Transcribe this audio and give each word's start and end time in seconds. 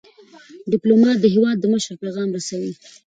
ډيپلومات 0.71 1.17
د 1.19 1.25
هیواد 1.35 1.57
د 1.59 1.65
مشر 1.73 1.93
پیغام 2.03 2.29
رسوي. 2.37 2.73